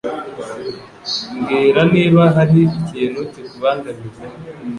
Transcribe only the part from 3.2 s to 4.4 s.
kikubangamiye.